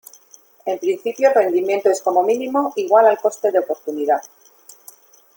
En 0.65 0.79
principio, 0.79 1.27
el 1.29 1.35
rendimiento 1.35 1.87
es 1.91 2.01
como 2.01 2.23
mínimo 2.23 2.73
igual 2.75 3.05
al 3.05 3.19
coste 3.19 3.51
de 3.51 3.59
oportunidad. 3.59 4.23